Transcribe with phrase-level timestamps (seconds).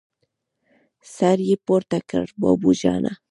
[1.15, 3.11] سر يې پورته کړ: بابو جانه!